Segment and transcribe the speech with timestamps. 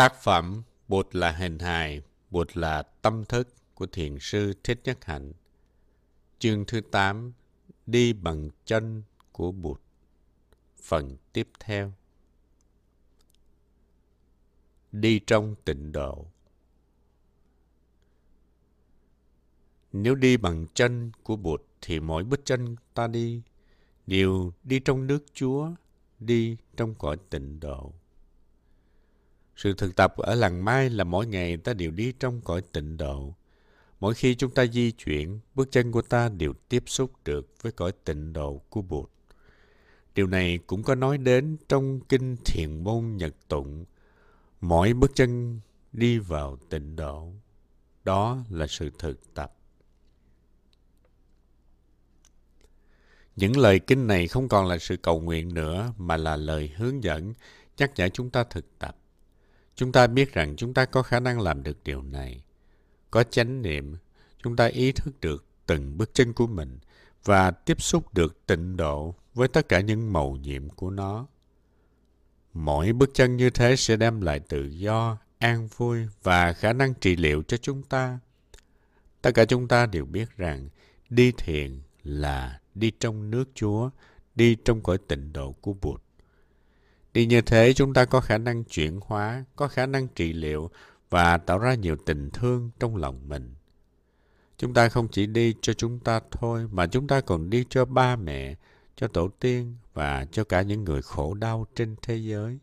[0.00, 5.04] Tác phẩm Bụt là hình hài, Bụt là tâm thức của Thiền sư Thích Nhất
[5.04, 5.32] Hạnh.
[6.38, 7.32] Chương thứ 8
[7.86, 9.02] Đi bằng chân
[9.32, 9.80] của Bụt
[10.82, 11.92] Phần tiếp theo
[14.92, 16.26] Đi trong tịnh độ
[19.92, 23.42] Nếu đi bằng chân của Bụt thì mỗi bước chân ta đi
[24.06, 25.70] đều đi trong nước Chúa,
[26.18, 27.92] đi trong cõi tịnh độ.
[29.62, 32.96] Sự thực tập ở làng Mai là mỗi ngày ta đều đi trong cõi tịnh
[32.96, 33.34] độ.
[34.00, 37.72] Mỗi khi chúng ta di chuyển, bước chân của ta đều tiếp xúc được với
[37.72, 39.10] cõi tịnh độ của Bụt.
[40.14, 43.84] Điều này cũng có nói đến trong kinh thiền môn nhật tụng.
[44.60, 45.60] Mỗi bước chân
[45.92, 47.32] đi vào tịnh độ.
[48.04, 49.54] Đó là sự thực tập.
[53.36, 57.04] Những lời kinh này không còn là sự cầu nguyện nữa mà là lời hướng
[57.04, 57.34] dẫn
[57.76, 58.96] nhắc nhở chúng ta thực tập.
[59.80, 62.44] Chúng ta biết rằng chúng ta có khả năng làm được điều này.
[63.10, 63.96] Có chánh niệm,
[64.42, 66.78] chúng ta ý thức được từng bước chân của mình
[67.24, 71.26] và tiếp xúc được tịnh độ với tất cả những màu nhiệm của nó.
[72.52, 76.94] Mỗi bước chân như thế sẽ đem lại tự do, an vui và khả năng
[76.94, 78.18] trị liệu cho chúng ta.
[79.22, 80.68] Tất cả chúng ta đều biết rằng
[81.10, 83.90] đi thiền là đi trong nước Chúa,
[84.34, 86.02] đi trong cõi tịnh độ của Bụt.
[87.12, 90.70] Đi như thế chúng ta có khả năng chuyển hóa, có khả năng trị liệu
[91.10, 93.54] và tạo ra nhiều tình thương trong lòng mình.
[94.58, 97.84] Chúng ta không chỉ đi cho chúng ta thôi mà chúng ta còn đi cho
[97.84, 98.54] ba mẹ,
[98.96, 102.58] cho tổ tiên và cho cả những người khổ đau trên thế giới.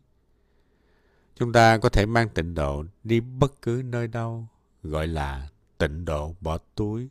[1.36, 4.46] Chúng ta có thể mang tịnh độ đi bất cứ nơi đâu,
[4.82, 7.08] gọi là tịnh độ bỏ túi.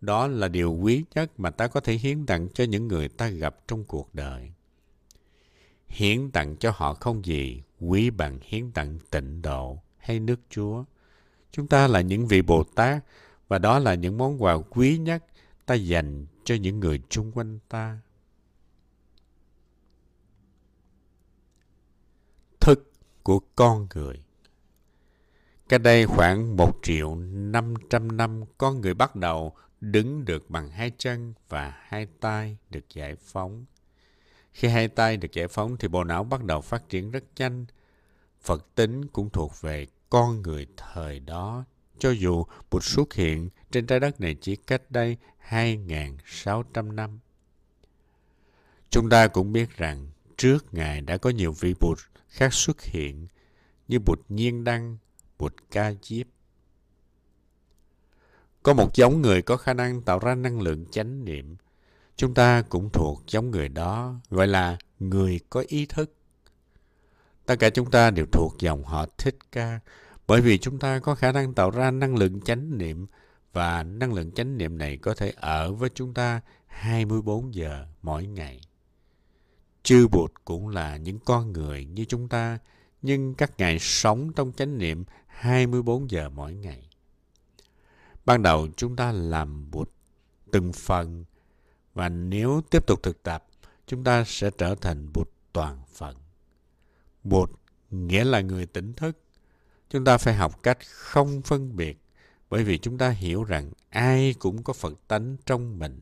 [0.00, 3.28] Đó là điều quý nhất mà ta có thể hiến tặng cho những người ta
[3.28, 4.52] gặp trong cuộc đời
[5.88, 10.84] hiến tặng cho họ không gì quý bằng hiến tặng tịnh độ hay nước Chúa.
[11.50, 13.04] Chúng ta là những vị Bồ Tát
[13.48, 15.24] và đó là những món quà quý nhất
[15.66, 17.98] ta dành cho những người chung quanh ta.
[22.60, 22.92] Thức
[23.22, 24.24] của con người
[25.68, 30.70] Cách đây khoảng một triệu năm trăm năm, con người bắt đầu đứng được bằng
[30.70, 33.64] hai chân và hai tay được giải phóng.
[34.54, 37.66] Khi hai tay được giải phóng thì bộ não bắt đầu phát triển rất nhanh.
[38.40, 41.64] Phật tính cũng thuộc về con người thời đó,
[41.98, 45.16] cho dù Bụt xuất hiện trên trái đất này chỉ cách đây
[45.48, 47.18] 2.600 năm.
[48.90, 50.06] Chúng ta cũng biết rằng
[50.36, 51.98] trước Ngài đã có nhiều vị Bụt
[52.28, 53.26] khác xuất hiện
[53.88, 54.96] như Bụt Nhiên Đăng,
[55.38, 56.26] Bụt Ca Diếp.
[58.62, 61.56] Có một giống người có khả năng tạo ra năng lượng chánh niệm
[62.16, 66.14] Chúng ta cũng thuộc giống người đó, gọi là người có ý thức.
[67.46, 69.80] Tất cả chúng ta đều thuộc dòng họ thích ca,
[70.26, 73.06] bởi vì chúng ta có khả năng tạo ra năng lượng chánh niệm
[73.52, 78.26] và năng lượng chánh niệm này có thể ở với chúng ta 24 giờ mỗi
[78.26, 78.60] ngày.
[79.82, 82.58] Chư Bụt cũng là những con người như chúng ta,
[83.02, 86.88] nhưng các ngài sống trong chánh niệm 24 giờ mỗi ngày.
[88.24, 89.90] Ban đầu chúng ta làm Bụt
[90.52, 91.24] từng phần
[91.94, 93.46] và nếu tiếp tục thực tập,
[93.86, 96.16] chúng ta sẽ trở thành Bụt toàn phận.
[97.24, 97.50] Bụt
[97.90, 99.18] nghĩa là người tỉnh thức.
[99.90, 102.00] Chúng ta phải học cách không phân biệt
[102.50, 106.00] bởi vì chúng ta hiểu rằng ai cũng có Phật tánh trong mình.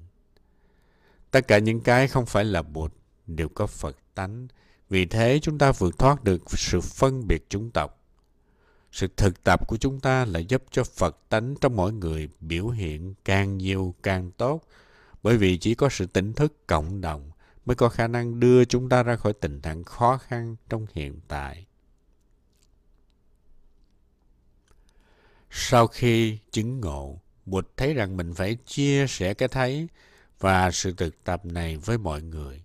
[1.31, 2.93] Tất cả những cái không phải là Bụt
[3.27, 4.49] đều có Phật tánh.
[4.89, 7.99] Vì thế chúng ta vượt thoát được sự phân biệt chủng tộc.
[8.93, 12.69] Sự thực tập của chúng ta là giúp cho Phật tánh trong mỗi người biểu
[12.69, 14.63] hiện càng nhiều càng tốt
[15.23, 17.31] bởi vì chỉ có sự tỉnh thức cộng đồng
[17.65, 21.21] mới có khả năng đưa chúng ta ra khỏi tình trạng khó khăn trong hiện
[21.29, 21.67] tại.
[25.51, 29.89] Sau khi chứng ngộ, Bụt thấy rằng mình phải chia sẻ cái thấy
[30.41, 32.65] và sự thực tập này với mọi người.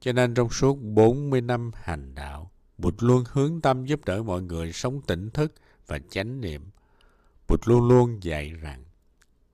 [0.00, 4.42] Cho nên trong suốt 40 năm hành đạo, Bụt luôn hướng tâm giúp đỡ mọi
[4.42, 5.54] người sống tỉnh thức
[5.86, 6.70] và chánh niệm.
[7.48, 8.84] Bụt luôn luôn dạy rằng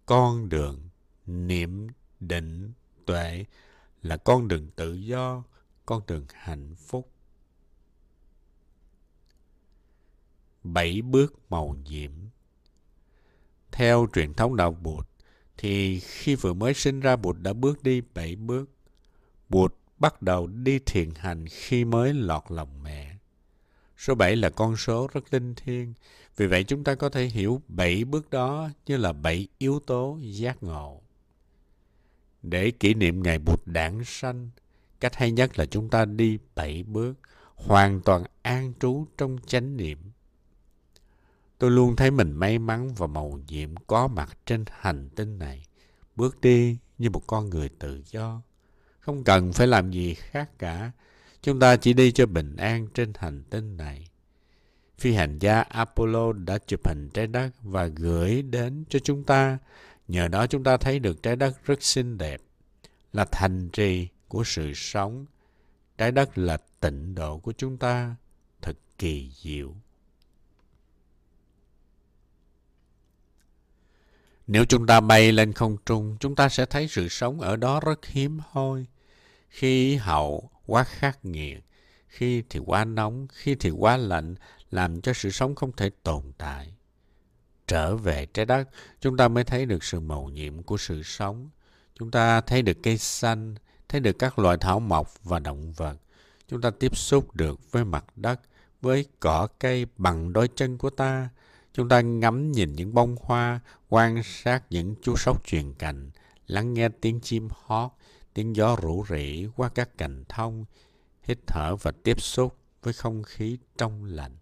[0.07, 0.89] con đường
[1.27, 1.89] niệm
[2.21, 2.73] định,
[3.07, 3.45] tuệ
[4.03, 5.45] là con đường tự do,
[5.87, 7.13] con đường hạnh phúc.
[10.63, 12.11] Bảy bước màu nhiệm
[13.73, 15.07] Theo truyền thống đạo Bụt,
[15.57, 18.71] thì khi vừa mới sinh ra Bụt đã bước đi bảy bước.
[19.49, 23.17] Bụt bắt đầu đi thiền hành khi mới lọt lòng mẹ.
[23.97, 25.95] Số bảy là con số rất linh thiêng,
[26.37, 30.19] vì vậy chúng ta có thể hiểu bảy bước đó như là bảy yếu tố
[30.23, 31.03] giác ngộ.
[32.43, 34.51] Để kỷ niệm ngày Bụt đản sanh,
[35.01, 37.15] cách hay nhất là chúng ta đi bảy bước,
[37.55, 39.99] hoàn toàn an trú trong chánh niệm.
[41.59, 45.67] Tôi luôn thấy mình may mắn và màu nhiệm có mặt trên hành tinh này,
[46.17, 48.43] bước đi như một con người tự do.
[48.99, 50.93] Không cần phải làm gì khác cả.
[51.43, 54.09] Chúng ta chỉ đi cho bình an trên hành tinh này.
[54.99, 59.59] Phi hành gia Apollo đã chụp hình trái đất và gửi đến cho chúng ta.
[60.11, 62.41] Nhờ đó chúng ta thấy được trái đất rất xinh đẹp,
[63.13, 65.27] là thành trì của sự sống.
[65.99, 68.17] Trái đất là tịnh độ của chúng ta,
[68.63, 69.75] thật kỳ diệu.
[74.47, 77.81] Nếu chúng ta bay lên không trung, chúng ta sẽ thấy sự sống ở đó
[77.81, 78.87] rất hiếm hoi.
[79.49, 81.65] Khi hậu quá khắc nghiệt,
[82.09, 84.35] khi thì quá nóng, khi thì quá lạnh,
[84.71, 86.75] làm cho sự sống không thể tồn tại.
[87.71, 88.69] Trở về trái đất,
[89.01, 91.51] chúng ta mới thấy được sự màu nhiệm của sự sống.
[91.99, 93.55] Chúng ta thấy được cây xanh,
[93.89, 95.97] thấy được các loài thảo mộc và động vật.
[96.49, 98.41] Chúng ta tiếp xúc được với mặt đất,
[98.81, 101.29] với cỏ cây bằng đôi chân của ta.
[101.73, 106.11] Chúng ta ngắm nhìn những bông hoa, quan sát những chú sóc truyền cành,
[106.47, 107.91] lắng nghe tiếng chim hót,
[108.35, 110.65] tiếng gió rủ rỉ qua các cành thông,
[111.23, 114.40] hít thở và tiếp xúc với không khí trong lành.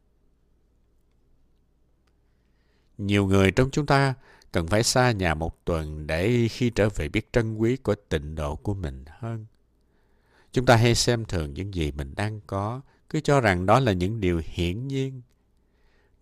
[2.98, 4.14] Nhiều người trong chúng ta
[4.52, 8.34] cần phải xa nhà một tuần để khi trở về biết trân quý của tịnh
[8.34, 9.46] độ của mình hơn.
[10.52, 13.92] Chúng ta hay xem thường những gì mình đang có, cứ cho rằng đó là
[13.92, 15.22] những điều hiển nhiên.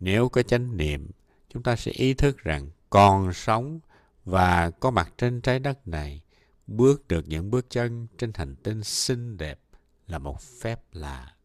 [0.00, 1.10] Nếu có chánh niệm,
[1.54, 3.80] chúng ta sẽ ý thức rằng còn sống
[4.24, 6.22] và có mặt trên trái đất này,
[6.66, 9.60] bước được những bước chân trên hành tinh xinh đẹp
[10.06, 11.35] là một phép lạ.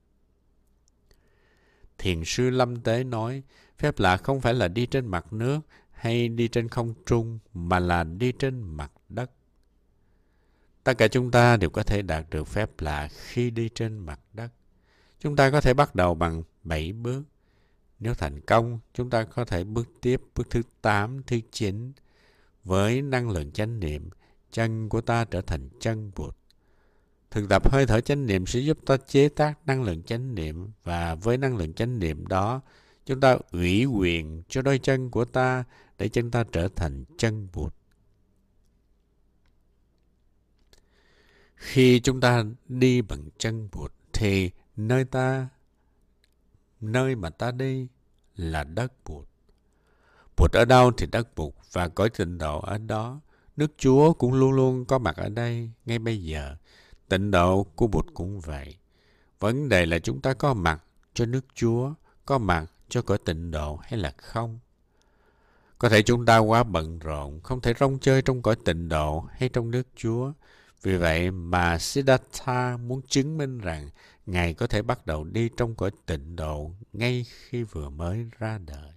[2.01, 3.43] Thiền sư Lâm Tế nói,
[3.79, 5.59] phép lạ không phải là đi trên mặt nước
[5.91, 9.31] hay đi trên không trung, mà là đi trên mặt đất.
[10.83, 14.19] Tất cả chúng ta đều có thể đạt được phép lạ khi đi trên mặt
[14.33, 14.51] đất.
[15.19, 17.23] Chúng ta có thể bắt đầu bằng 7 bước.
[17.99, 21.93] Nếu thành công, chúng ta có thể bước tiếp bước thứ 8, thứ 9.
[22.63, 24.09] Với năng lượng chánh niệm,
[24.51, 26.35] chân của ta trở thành chân Bụt.
[27.31, 30.71] Thực tập hơi thở chánh niệm sẽ giúp ta chế tác năng lượng chánh niệm
[30.83, 32.61] và với năng lượng chánh niệm đó,
[33.05, 35.63] chúng ta ủy quyền cho đôi chân của ta
[35.97, 37.73] để chân ta trở thành chân Bụt.
[41.55, 45.47] Khi chúng ta đi bằng chân Bụt thì nơi ta
[46.81, 47.87] nơi mà ta đi
[48.35, 49.27] là đất Bụt.
[50.37, 53.19] Bụt ở đâu thì đất Bụt và cõi tịnh độ ở đó.
[53.57, 56.55] Nước Chúa cũng luôn luôn có mặt ở đây ngay bây giờ.
[57.11, 58.77] Tịnh độ của Bụt cũng vậy.
[59.39, 61.93] Vấn đề là chúng ta có mặt cho nước Chúa,
[62.25, 64.59] có mặt cho cõi tịnh độ hay là không.
[65.77, 69.25] Có thể chúng ta quá bận rộn, không thể rong chơi trong cõi tịnh độ
[69.31, 70.31] hay trong nước Chúa.
[70.81, 73.89] Vì vậy mà Siddhartha muốn chứng minh rằng
[74.25, 78.57] Ngài có thể bắt đầu đi trong cõi tịnh độ ngay khi vừa mới ra
[78.57, 78.91] đời.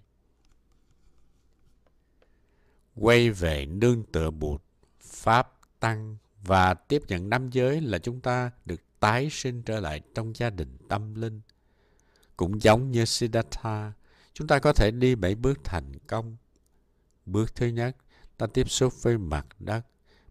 [2.97, 4.63] Quay về nương tựa bụt,
[5.01, 10.00] Pháp Tăng và tiếp nhận năm giới là chúng ta được tái sinh trở lại
[10.14, 11.41] trong gia đình tâm linh.
[12.37, 13.93] Cũng giống như Siddhartha,
[14.32, 16.37] chúng ta có thể đi bảy bước thành công.
[17.26, 17.96] Bước thứ nhất,
[18.38, 19.87] ta tiếp xúc với mặt đất.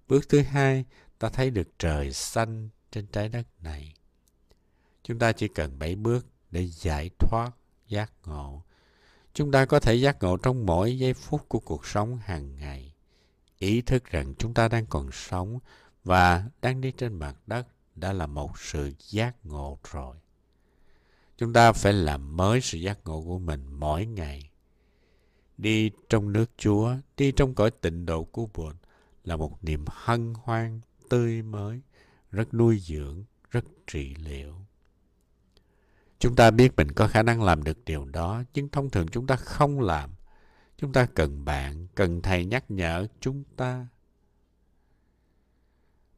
[0.08, 0.86] Bước thứ hai,
[1.20, 3.94] ta thấy được trời xanh trên trái đất này.
[5.04, 7.52] Chúng ta chỉ cần bảy bước để giải thoát
[7.88, 8.64] giác ngộ.
[9.34, 12.94] Chúng ta có thể giác ngộ trong mỗi giây phút của cuộc sống hàng ngày.
[13.58, 15.60] Ý thức rằng chúng ta đang còn sống
[16.04, 20.16] và đang đi trên mặt đất đã là một sự giác ngộ rồi.
[21.38, 24.50] Chúng ta phải làm mới sự giác ngộ của mình mỗi ngày.
[25.58, 28.76] Đi trong nước Chúa, đi trong cõi tịnh độ của Bụt
[29.24, 31.82] là một niềm hân hoan tươi mới,
[32.32, 34.56] rất nuôi dưỡng, rất trị liệu.
[36.20, 39.28] Chúng ta biết mình có khả năng làm được điều đó, nhưng thông thường chúng
[39.28, 40.10] ta không làm.
[40.78, 43.88] Chúng ta cần bạn, cần thầy nhắc nhở chúng ta.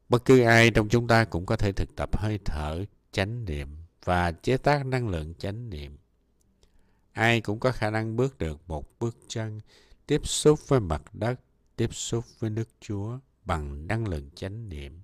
[0.08, 3.68] Bất cứ ai trong chúng ta cũng có thể thực tập hơi thở, chánh niệm
[4.04, 5.98] và chế tác năng lượng chánh niệm.
[7.12, 9.60] Ai cũng có khả năng bước được một bước chân,
[10.06, 11.40] tiếp xúc với mặt đất,
[11.76, 15.00] tiếp xúc với nước Chúa bằng năng lượng chánh niệm.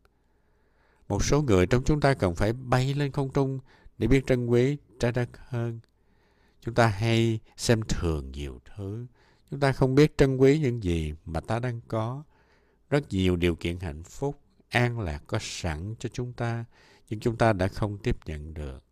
[1.09, 3.59] Một số người trong chúng ta cần phải bay lên không trung
[3.99, 5.80] để biết trân quý trái đất hơn.
[6.61, 9.06] Chúng ta hay xem thường nhiều thứ.
[9.50, 12.23] Chúng ta không biết trân quý những gì mà ta đang có.
[12.90, 14.41] Rất nhiều điều kiện hạnh phúc,
[14.73, 16.64] an lạc có sẵn cho chúng ta,
[17.09, 18.85] nhưng chúng ta đã không tiếp nhận được.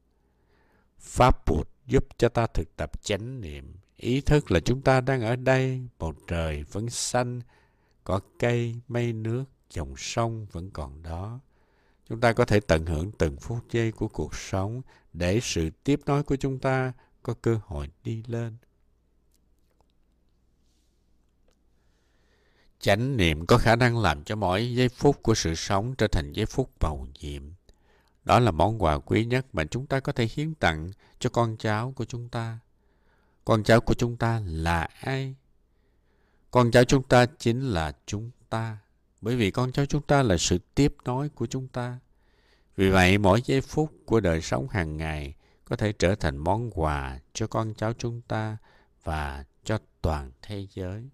[0.98, 5.22] Pháp Bụt giúp cho ta thực tập chánh niệm, ý thức là chúng ta đang
[5.22, 7.40] ở đây, bầu trời vẫn xanh,
[8.04, 11.40] có cây, mây nước, dòng sông vẫn còn đó.
[12.08, 14.82] Chúng ta có thể tận hưởng từng phút giây của cuộc sống
[15.12, 18.56] để sự tiếp nối của chúng ta có cơ hội đi lên.
[22.80, 26.32] Chánh niệm có khả năng làm cho mỗi giây phút của sự sống trở thành
[26.32, 27.42] giây phút màu nhiệm.
[28.24, 31.56] Đó là món quà quý nhất mà chúng ta có thể hiến tặng cho con
[31.56, 32.58] cháu của chúng ta.
[33.44, 35.34] Con cháu của chúng ta là ai?
[36.50, 38.78] Con cháu chúng ta chính là chúng ta.
[39.20, 41.98] Bởi vì con cháu chúng ta là sự tiếp nối của chúng ta.
[42.76, 45.34] Vì vậy, mỗi giây phút của đời sống hàng ngày
[45.64, 48.56] có thể trở thành món quà cho con cháu chúng ta
[49.04, 51.08] và cho toàn thế giới.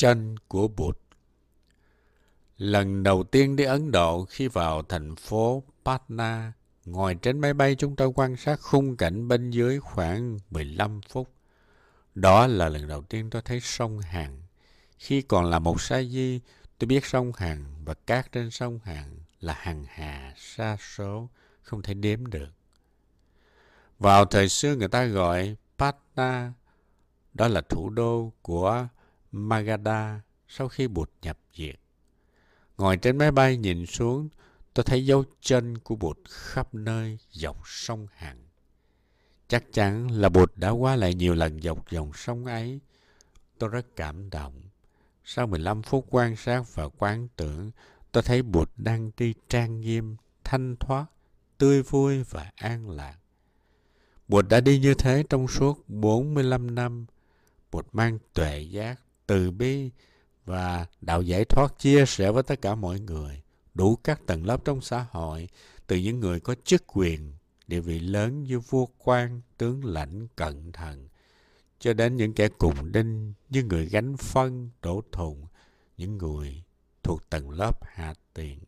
[0.00, 0.98] Chân của Bụt
[2.56, 6.52] Lần đầu tiên đi Ấn Độ khi vào thành phố Patna,
[6.84, 11.28] ngồi trên máy bay chúng tôi quan sát khung cảnh bên dưới khoảng 15 phút.
[12.14, 14.42] Đó là lần đầu tiên tôi thấy sông Hằng.
[14.98, 16.40] Khi còn là một sa di,
[16.78, 21.28] tôi biết sông Hằng và cát trên sông Hằng là hằng hà sa số,
[21.62, 22.50] không thể đếm được.
[23.98, 26.52] Vào thời xưa người ta gọi Patna,
[27.34, 28.88] đó là thủ đô của
[29.32, 31.80] Magadha sau khi Bụt nhập diệt.
[32.78, 34.28] Ngồi trên máy bay nhìn xuống,
[34.74, 38.38] tôi thấy dấu chân của Bụt khắp nơi dọc sông Hằng.
[39.48, 42.80] Chắc chắn là Bụt đã qua lại nhiều lần dọc dòng sông ấy.
[43.58, 44.62] Tôi rất cảm động.
[45.24, 47.70] Sau 15 phút quan sát và quán tưởng,
[48.12, 51.06] tôi thấy Bụt đang đi trang nghiêm, thanh thoát,
[51.58, 53.16] tươi vui và an lạc.
[54.28, 57.06] Bụt đã đi như thế trong suốt 45 năm.
[57.70, 59.90] Bụt mang tuệ giác, từ bi
[60.44, 63.42] và đạo giải thoát chia sẻ với tất cả mọi người,
[63.74, 65.48] đủ các tầng lớp trong xã hội,
[65.86, 67.32] từ những người có chức quyền,
[67.66, 71.08] địa vị lớn như vua quan, tướng lãnh, cận thần,
[71.78, 75.46] cho đến những kẻ cùng đinh như người gánh phân, đổ thùng,
[75.96, 76.62] những người
[77.02, 78.58] thuộc tầng lớp hạ tiện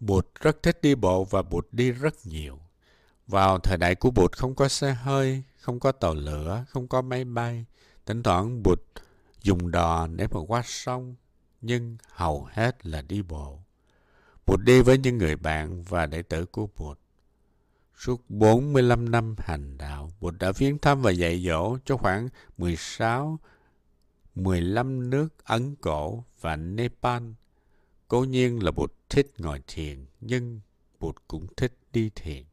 [0.00, 2.58] Bụt rất thích đi bộ và Bụt đi rất nhiều.
[3.26, 7.02] Vào thời đại của Bụt không có xe hơi, không có tàu lửa, không có
[7.02, 7.66] máy bay.
[8.06, 8.80] Thỉnh thoảng Bụt
[9.42, 11.14] dùng đò để mà qua sông,
[11.60, 13.58] nhưng hầu hết là đi bộ.
[14.46, 16.98] Bụt đi với những người bạn và đệ tử của Bụt.
[17.96, 22.28] Suốt 45 năm hành đạo, Bụt đã viếng thăm và dạy dỗ cho khoảng
[22.58, 23.38] 16,
[24.34, 27.22] 15 nước Ấn Cổ và Nepal.
[28.08, 30.60] Cố nhiên là Bụt thích ngồi thiền, nhưng
[31.00, 32.44] Bụt cũng thích đi thiền.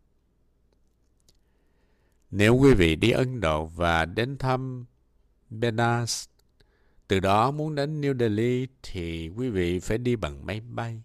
[2.31, 4.85] Nếu quý vị đi Ấn Độ và đến thăm
[5.49, 6.25] Benares,
[7.07, 11.03] từ đó muốn đến New Delhi thì quý vị phải đi bằng máy bay.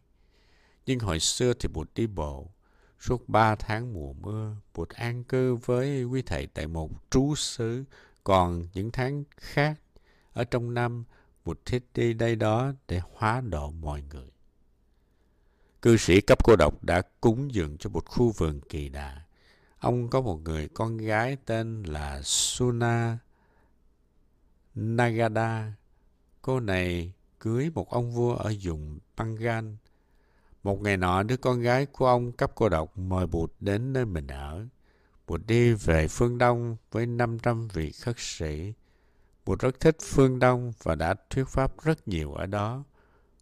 [0.86, 2.50] Nhưng hồi xưa thì Bụt đi bộ.
[3.00, 7.84] Suốt ba tháng mùa mưa, Bụt an cư với quý thầy tại một trú xứ.
[8.24, 9.80] Còn những tháng khác,
[10.32, 11.04] ở trong năm,
[11.44, 14.28] Bụt thích đi đây đó để hóa độ mọi người.
[15.82, 19.23] Cư sĩ cấp cô độc đã cúng dường cho một khu vườn kỳ đà.
[19.84, 23.18] Ông có một người con gái tên là Suna
[24.74, 25.72] Nagada.
[26.42, 29.64] Cô này cưới một ông vua ở vùng Bengal.
[30.62, 34.04] Một ngày nọ, đứa con gái của ông cấp cô độc mời Bụt đến nơi
[34.04, 34.66] mình ở.
[35.26, 38.72] Bụt đi về phương Đông với 500 vị khất sĩ.
[39.44, 42.84] Bụt rất thích phương Đông và đã thuyết pháp rất nhiều ở đó.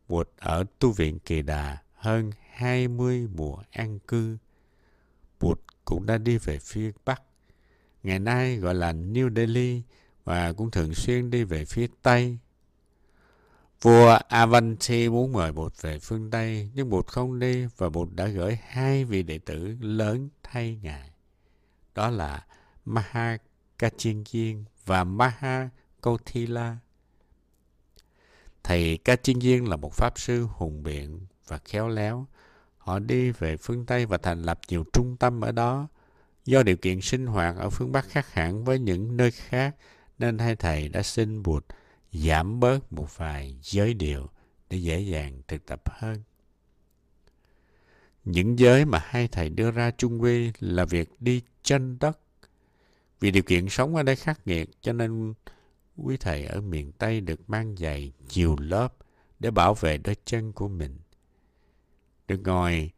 [0.09, 4.37] Bụt ở tu viện Kỳ Đà hơn 20 mùa an cư.
[5.85, 7.23] Cũng đã đi về phía Bắc.
[8.03, 9.83] Ngày nay gọi là New Delhi
[10.25, 12.39] và cũng thường xuyên đi về phía Tây.
[13.83, 18.27] Vua Avanti muốn mời Bụt về phương Tây, nhưng Bụt không đi và Bụt đã
[18.27, 21.11] gửi hai vị đệ tử lớn thay Ngài.
[21.95, 22.47] Đó là
[22.85, 23.39] Maha
[23.79, 25.69] Kachinjian và Maha
[26.01, 26.77] Kothila.
[28.63, 32.27] Thầy Kachinjian là một pháp sư hùng biện và khéo léo.
[32.83, 35.89] Họ đi về phương Tây và thành lập nhiều trung tâm ở đó.
[36.45, 39.77] Do điều kiện sinh hoạt ở phương Bắc khác hẳn với những nơi khác,
[40.19, 41.65] nên hai thầy đã xin Bụt
[42.13, 44.29] giảm bớt một vài giới điều
[44.71, 46.23] để dễ dàng thực tập hơn.
[48.25, 52.19] Những giới mà hai thầy đưa ra chung quy là việc đi chân đất.
[53.21, 55.35] Vì điều kiện sống ở đây khắc nghiệt cho nên
[55.97, 58.95] quý thầy ở miền Tây được mang giày nhiều lớp
[59.39, 60.99] để bảo vệ đôi chân của mình.
[62.29, 62.91] Được ngồi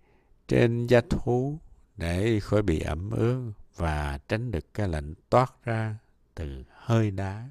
[0.49, 1.59] trên da thú
[1.97, 5.97] để khỏi bị ẩm ướt và tránh được cái lạnh toát ra
[6.35, 7.51] từ hơi đá.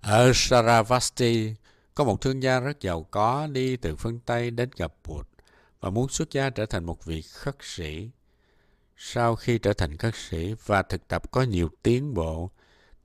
[0.00, 1.54] Ở Saravasti,
[1.94, 5.28] có một thương gia rất giàu có đi từ phương Tây đến gặp Bụt
[5.80, 8.10] và muốn xuất gia trở thành một vị khất sĩ.
[8.96, 12.50] Sau khi trở thành khất sĩ và thực tập có nhiều tiến bộ,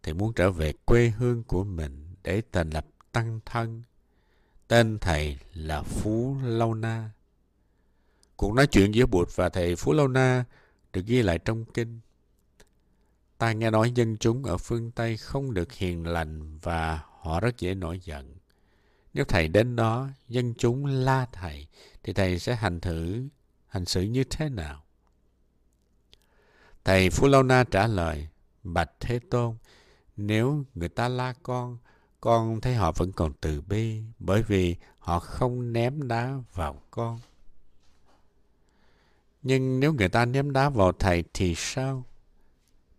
[0.03, 3.83] thì muốn trở về quê hương của mình để thành lập tăng thân.
[4.67, 7.11] Tên thầy là Phú Lâu Na.
[8.35, 10.45] Cuộc nói chuyện giữa Bụt và thầy Phú Lâu Na
[10.93, 11.99] được ghi lại trong kinh.
[13.37, 17.57] Ta nghe nói dân chúng ở phương Tây không được hiền lành và họ rất
[17.59, 18.35] dễ nổi giận.
[19.13, 21.67] Nếu thầy đến đó, dân chúng la thầy,
[22.03, 23.27] thì thầy sẽ hành thử,
[23.67, 24.83] hành xử như thế nào?
[26.83, 28.27] Thầy Phú Lâu Na trả lời,
[28.63, 29.55] Bạch Thế Tôn,
[30.17, 31.77] nếu người ta la con,
[32.27, 37.19] con thấy họ vẫn còn từ bi bởi vì họ không ném đá vào con.
[39.43, 42.03] Nhưng nếu người ta ném đá vào thầy thì sao?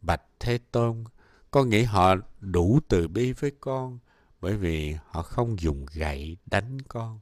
[0.01, 1.05] Bạch Thế Tôn,
[1.51, 3.99] con nghĩ họ đủ từ bi với con
[4.41, 7.21] bởi vì họ không dùng gậy đánh con.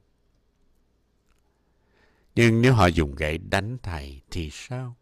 [2.35, 4.95] Nhưng nếu họ dùng gậy đánh thầy thì sao?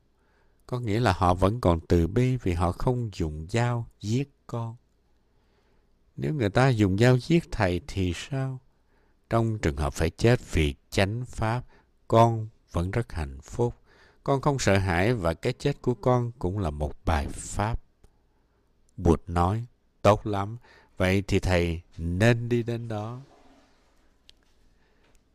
[0.68, 4.76] Có nghĩa là họ vẫn còn từ bi vì họ không dùng dao giết con.
[6.17, 8.60] Nếu người ta dùng dao giết thầy thì sao?
[9.29, 11.63] Trong trường hợp phải chết vì chánh pháp,
[12.07, 13.74] con vẫn rất hạnh phúc.
[14.24, 17.81] Con không sợ hãi và cái chết của con cũng là một bài pháp.
[18.98, 19.65] Bụt nói,
[20.01, 20.57] tốt lắm,
[20.98, 23.19] vậy thì thầy nên đi đến đó.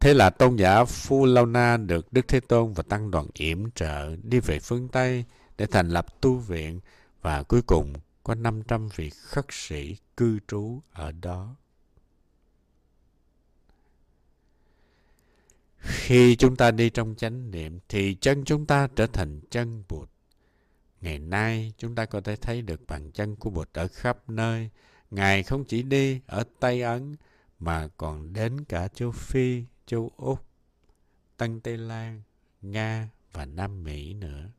[0.00, 3.70] Thế là tôn giả Phu Lâu Na được Đức Thế Tôn và Tăng đoàn yểm
[3.70, 5.25] trợ đi về phương Tây
[5.58, 6.80] để thành lập tu viện
[7.22, 7.92] và cuối cùng
[8.30, 11.56] có 500 vị khất sĩ cư trú ở đó.
[15.78, 20.08] Khi chúng ta đi trong chánh niệm thì chân chúng ta trở thành chân Bụt.
[21.00, 24.70] Ngày nay chúng ta có thể thấy được bàn chân của Bụt ở khắp nơi.
[25.10, 27.16] Ngài không chỉ đi ở Tây Ấn
[27.58, 30.44] mà còn đến cả châu Phi, châu Úc,
[31.37, 32.22] Tân Tây Lan,
[32.62, 34.50] Nga và Nam Mỹ nữa.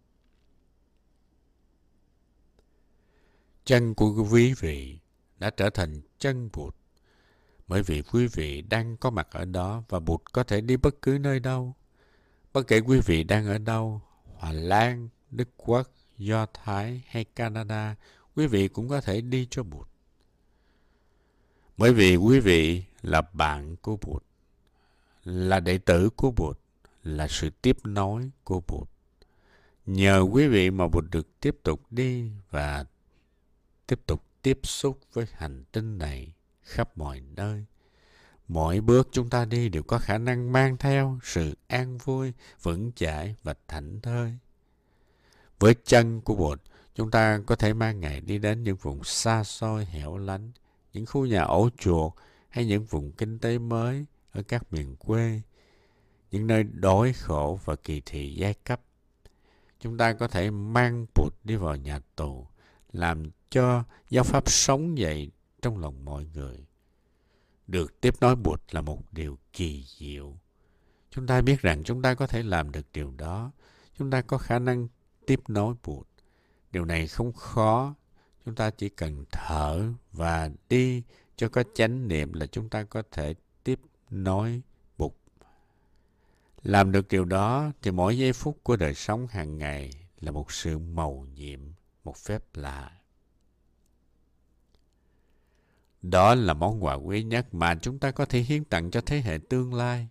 [3.65, 4.99] Chân của quý vị
[5.39, 6.75] đã trở thành chân Bụt
[7.71, 11.01] bởi vì quý vị đang có mặt ở đó và Bụt có thể đi bất
[11.01, 11.75] cứ nơi đâu.
[12.53, 17.95] Bất kể quý vị đang ở đâu, Hòa Lan, Đức Quốc, Do Thái hay Canada,
[18.35, 19.87] quý vị cũng có thể đi cho Bụt.
[21.77, 24.23] Bởi vì quý vị là bạn của Bụt,
[25.23, 26.59] là đệ tử của Bụt,
[27.03, 28.89] là sự tiếp nối của Bụt.
[29.85, 32.85] Nhờ quý vị mà Bụt được tiếp tục đi và
[33.91, 37.65] tiếp tục tiếp xúc với hành tinh này khắp mọi nơi.
[38.47, 42.91] Mỗi bước chúng ta đi đều có khả năng mang theo sự an vui, vững
[42.95, 44.37] chãi và thảnh thơi.
[45.59, 46.61] Với chân của Bụt,
[46.95, 50.51] chúng ta có thể mang Ngài đi đến những vùng xa xôi hẻo lánh,
[50.93, 52.13] những khu nhà ổ chuột
[52.49, 55.41] hay những vùng kinh tế mới ở các miền quê,
[56.31, 58.81] những nơi đói khổ và kỳ thị giai cấp.
[59.79, 62.47] Chúng ta có thể mang Bụt đi vào nhà tù,
[62.93, 66.65] làm cho giáo pháp sống dậy trong lòng mọi người.
[67.67, 70.37] Được tiếp nối Bụt là một điều kỳ diệu.
[71.09, 73.51] Chúng ta biết rằng chúng ta có thể làm được điều đó.
[73.97, 74.87] Chúng ta có khả năng
[75.25, 76.07] tiếp nối Bụt.
[76.71, 77.95] Điều này không khó.
[78.45, 81.03] Chúng ta chỉ cần thở và đi
[81.35, 84.61] cho có chánh niệm là chúng ta có thể tiếp nối
[84.97, 85.13] Bụt.
[86.63, 90.51] Làm được điều đó thì mỗi giây phút của đời sống hàng ngày là một
[90.51, 91.59] sự màu nhiệm,
[92.03, 92.91] một phép lạ.
[96.01, 99.21] Đó là món quà quý nhất mà chúng ta có thể hiến tặng cho thế
[99.21, 100.07] hệ tương lai.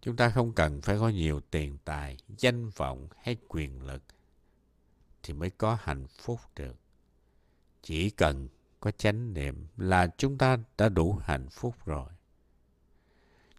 [0.00, 4.02] Chúng ta không cần phải có nhiều tiền tài, danh vọng hay quyền lực
[5.22, 6.76] thì mới có hạnh phúc được.
[7.82, 8.48] Chỉ cần
[8.80, 12.08] có chánh niệm là chúng ta đã đủ hạnh phúc rồi.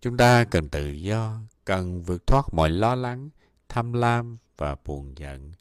[0.02, 3.30] Chúng ta cần tự do, cần vượt thoát mọi lo lắng,
[3.70, 5.52] tham lam và buồn giận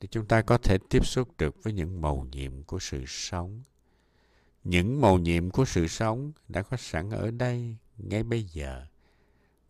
[0.00, 3.62] để chúng ta có thể tiếp xúc được với những màu nhiệm của sự sống
[4.68, 8.86] những màu nhiệm của sự sống đã có sẵn ở đây ngay bây giờ.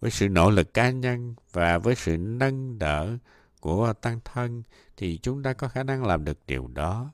[0.00, 3.16] Với sự nỗ lực cá nhân và với sự nâng đỡ
[3.60, 4.62] của tăng thân
[4.96, 7.10] thì chúng ta có khả năng làm được điều đó.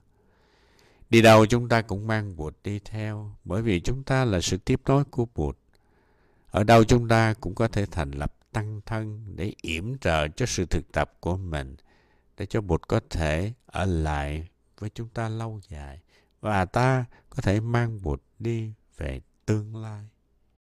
[1.11, 4.57] Đi đâu chúng ta cũng mang Bụt đi theo, bởi vì chúng ta là sự
[4.57, 5.59] tiếp nối của Bụt.
[6.51, 10.47] Ở đâu chúng ta cũng có thể thành lập tăng thân để yểm trợ cho
[10.47, 11.77] sự thực tập của mình
[12.37, 16.01] để cho Bụt có thể ở lại với chúng ta lâu dài
[16.41, 20.05] và ta có thể mang Bụt đi về tương lai.